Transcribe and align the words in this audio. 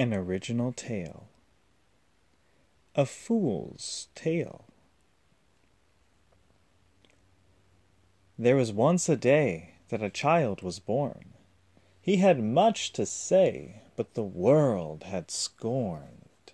An 0.00 0.14
original 0.14 0.72
tale. 0.72 1.28
A 2.94 3.04
fool's 3.04 4.08
tale. 4.14 4.64
There 8.38 8.56
was 8.56 8.72
once 8.72 9.10
a 9.10 9.16
day 9.16 9.74
that 9.90 10.02
a 10.02 10.08
child 10.08 10.62
was 10.62 10.78
born. 10.78 11.34
He 12.00 12.16
had 12.16 12.42
much 12.42 12.94
to 12.94 13.04
say, 13.04 13.82
but 13.94 14.14
the 14.14 14.22
world 14.22 15.02
had 15.02 15.30
scorned. 15.30 16.52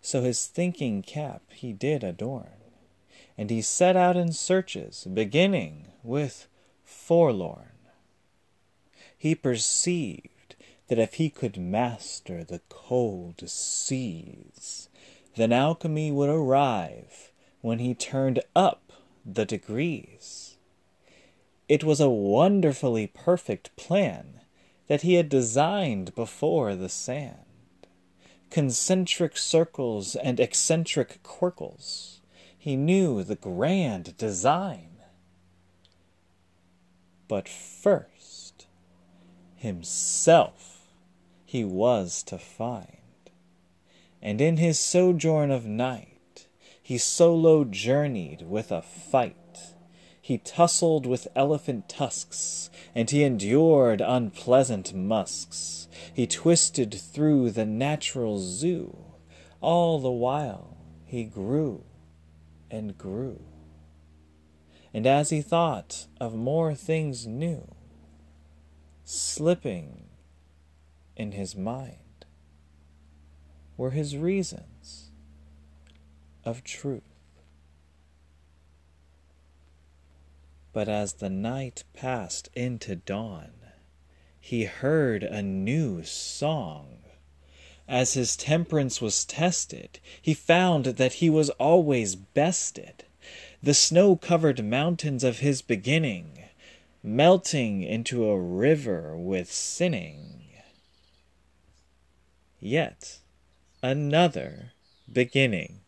So 0.00 0.22
his 0.22 0.46
thinking 0.46 1.02
cap 1.02 1.42
he 1.50 1.72
did 1.72 2.04
adorn, 2.04 2.70
and 3.36 3.50
he 3.50 3.62
set 3.62 3.96
out 3.96 4.16
in 4.16 4.30
searches, 4.32 5.08
beginning 5.12 5.88
with 6.04 6.46
forlorn. 6.84 7.80
He 9.18 9.34
perceived 9.34 10.28
that 10.88 10.98
if 10.98 11.14
he 11.14 11.28
could 11.28 11.56
master 11.56 12.44
the 12.44 12.60
cold 12.68 13.48
seas, 13.48 14.88
then 15.34 15.52
alchemy 15.52 16.12
would 16.12 16.30
arrive 16.30 17.32
when 17.60 17.78
he 17.78 17.94
turned 17.94 18.40
up 18.54 18.92
the 19.24 19.44
degrees. 19.44 20.56
It 21.68 21.82
was 21.82 22.00
a 22.00 22.08
wonderfully 22.08 23.08
perfect 23.08 23.74
plan 23.76 24.40
that 24.86 25.02
he 25.02 25.14
had 25.14 25.28
designed 25.28 26.14
before 26.14 26.76
the 26.76 26.88
sand. 26.88 27.34
Concentric 28.50 29.36
circles 29.36 30.14
and 30.14 30.38
eccentric 30.38 31.20
quirkles, 31.24 32.20
he 32.56 32.76
knew 32.76 33.24
the 33.24 33.34
grand 33.34 34.16
design. 34.16 34.90
But 37.26 37.48
first, 37.48 38.66
himself 39.56 40.75
he 41.46 41.64
was 41.64 42.22
to 42.24 42.36
find. 42.36 42.86
And 44.20 44.40
in 44.40 44.56
his 44.56 44.78
sojourn 44.78 45.52
of 45.52 45.64
night, 45.64 46.48
he 46.82 46.98
solo 46.98 47.64
journeyed 47.64 48.42
with 48.42 48.72
a 48.72 48.82
fight. 48.82 49.74
He 50.20 50.38
tussled 50.38 51.06
with 51.06 51.28
elephant 51.36 51.88
tusks, 51.88 52.68
and 52.94 53.08
he 53.08 53.22
endured 53.22 54.00
unpleasant 54.00 54.92
musks. 54.92 55.86
He 56.12 56.26
twisted 56.26 56.92
through 56.92 57.52
the 57.52 57.64
natural 57.64 58.40
zoo, 58.40 58.96
all 59.60 60.00
the 60.00 60.10
while 60.10 60.76
he 61.04 61.22
grew 61.22 61.84
and 62.68 62.98
grew. 62.98 63.40
And 64.92 65.06
as 65.06 65.30
he 65.30 65.42
thought 65.42 66.06
of 66.20 66.34
more 66.34 66.74
things 66.74 67.26
new, 67.26 67.68
slipping 69.04 70.05
in 71.16 71.32
his 71.32 71.56
mind 71.56 72.24
were 73.76 73.90
his 73.90 74.16
reasons 74.16 75.10
of 76.44 76.62
truth. 76.62 77.02
But 80.72 80.88
as 80.88 81.14
the 81.14 81.30
night 81.30 81.84
passed 81.94 82.50
into 82.54 82.96
dawn, 82.96 83.52
he 84.38 84.64
heard 84.64 85.22
a 85.22 85.42
new 85.42 86.04
song. 86.04 86.98
As 87.88 88.14
his 88.14 88.36
temperance 88.36 89.00
was 89.00 89.24
tested, 89.24 90.00
he 90.20 90.34
found 90.34 90.84
that 90.84 91.14
he 91.14 91.30
was 91.30 91.50
always 91.50 92.14
bested. 92.14 93.04
The 93.62 93.74
snow 93.74 94.16
covered 94.16 94.64
mountains 94.64 95.24
of 95.24 95.38
his 95.38 95.62
beginning, 95.62 96.44
melting 97.02 97.82
into 97.82 98.28
a 98.28 98.38
river 98.38 99.16
with 99.16 99.50
sinning. 99.50 100.25
Yet 102.60 103.18
another 103.82 104.72
beginning 105.12 105.80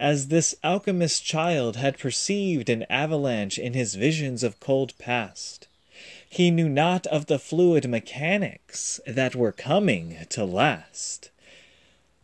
as 0.00 0.28
this 0.28 0.54
alchemist 0.64 1.22
child 1.24 1.76
had 1.76 1.98
perceived 1.98 2.70
an 2.70 2.84
avalanche 2.88 3.58
in 3.58 3.74
his 3.74 3.94
visions 3.94 4.42
of 4.42 4.58
cold 4.58 4.94
past. 4.98 5.68
He 6.28 6.50
knew 6.50 6.70
not 6.70 7.06
of 7.08 7.26
the 7.26 7.38
fluid 7.38 7.88
mechanics 7.88 8.98
that 9.06 9.34
were 9.36 9.52
coming 9.52 10.16
to 10.30 10.44
last, 10.44 11.30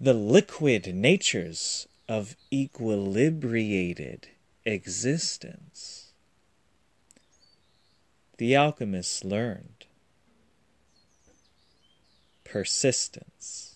the 0.00 0.14
liquid 0.14 0.94
natures 0.94 1.86
of 2.08 2.36
equilibrated 2.50 4.28
existence. 4.64 6.12
The 8.38 8.56
alchemists 8.56 9.24
learned 9.24 9.77
persistence. 12.48 13.67